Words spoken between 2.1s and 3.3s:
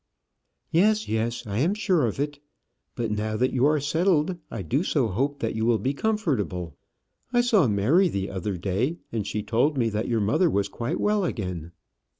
it. But